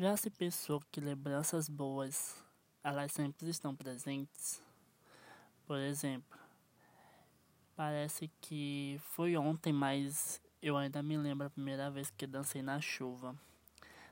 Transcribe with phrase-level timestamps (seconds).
[0.00, 2.40] Já se pensou que lembranças boas,
[2.84, 4.62] elas sempre estão presentes?
[5.66, 6.38] Por exemplo,
[7.74, 12.80] parece que foi ontem, mas eu ainda me lembro a primeira vez que dancei na
[12.80, 13.34] chuva.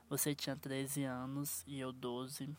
[0.09, 2.53] Você tinha 13 anos e eu 12.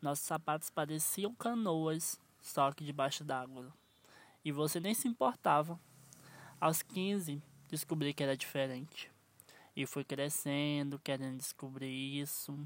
[0.00, 3.74] Nossos sapatos pareciam canoas, só que debaixo d'água.
[4.44, 5.76] E você nem se importava.
[6.60, 9.12] Aos 15, descobri que era diferente.
[9.76, 12.56] E fui crescendo, querendo descobrir isso,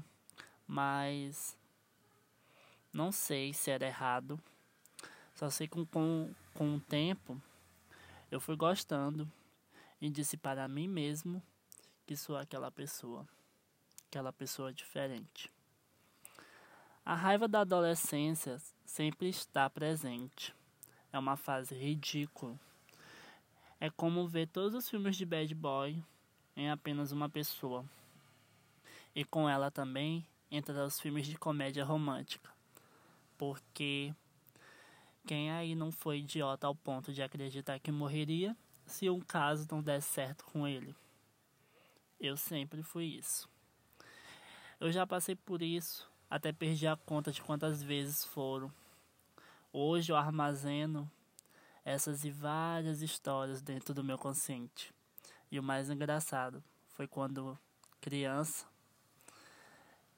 [0.67, 1.57] mas
[2.93, 4.39] não sei se era errado.
[5.33, 7.41] Só sei que com, com, o tempo
[8.29, 9.31] eu fui gostando
[9.99, 11.41] e disse para mim mesmo
[12.05, 13.27] que sou aquela pessoa,
[14.07, 15.51] aquela pessoa diferente.
[17.05, 20.53] A raiva da adolescência sempre está presente.
[21.11, 22.59] É uma fase ridícula.
[23.79, 26.03] É como ver todos os filmes de bad boy
[26.59, 27.85] em apenas uma pessoa.
[29.15, 32.49] E com ela também entra os filmes de comédia romântica.
[33.37, 34.13] Porque
[35.25, 39.81] quem aí não foi idiota ao ponto de acreditar que morreria se um caso não
[39.81, 40.93] desse certo com ele?
[42.19, 43.49] Eu sempre fui isso.
[44.81, 48.69] Eu já passei por isso, até perdi a conta de quantas vezes foram.
[49.71, 51.09] Hoje eu armazeno
[51.85, 54.93] essas e várias histórias dentro do meu consciente.
[55.51, 57.57] E o mais engraçado foi quando
[57.99, 58.65] criança,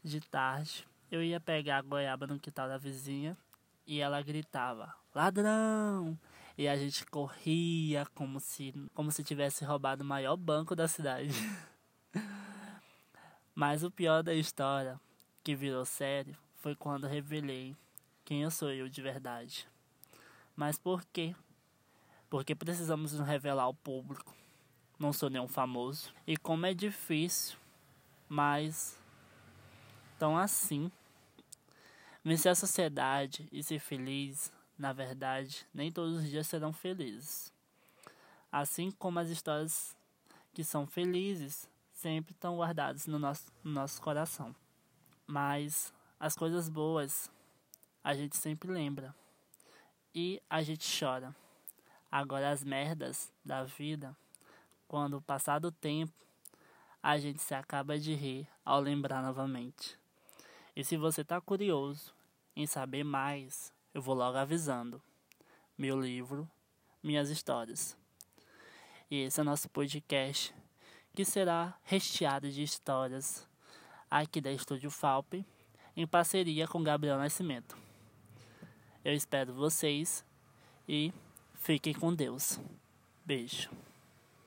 [0.03, 3.37] de tarde, eu ia pegar a goiaba no quintal da vizinha
[3.85, 6.17] e ela gritava: "Ladrão!"
[6.57, 11.33] E a gente corria como se como se tivesse roubado o maior banco da cidade.
[13.53, 14.99] Mas o pior da história,
[15.43, 17.75] que virou sério, foi quando revelei
[18.25, 19.67] quem eu sou eu de verdade.
[20.55, 21.35] Mas por quê?
[22.29, 24.33] Porque precisamos nos revelar ao público
[25.01, 26.13] não sou nenhum famoso.
[26.27, 27.57] E como é difícil,
[28.29, 28.97] mas
[30.19, 30.91] tão assim.
[32.23, 37.51] Vencer a sociedade e ser feliz, na verdade, nem todos os dias serão felizes.
[38.51, 39.97] Assim como as histórias
[40.53, 44.55] que são felizes sempre estão guardadas no nosso, no nosso coração.
[45.25, 47.31] Mas as coisas boas
[48.03, 49.15] a gente sempre lembra
[50.13, 51.35] e a gente chora.
[52.11, 54.15] Agora as merdas da vida
[54.91, 56.11] quando, passado o tempo,
[57.01, 59.97] a gente se acaba de rir ao lembrar novamente.
[60.75, 62.13] E se você está curioso
[62.57, 65.01] em saber mais, eu vou logo avisando.
[65.77, 66.45] Meu livro,
[67.01, 67.95] minhas histórias.
[69.09, 70.53] E esse é o nosso podcast,
[71.15, 73.47] que será recheado de histórias
[74.09, 75.45] aqui da Estúdio Falpe,
[75.95, 77.77] em parceria com Gabriel Nascimento.
[79.05, 80.25] Eu espero vocês
[80.85, 81.13] e
[81.53, 82.59] fiquem com Deus.
[83.25, 83.69] Beijo.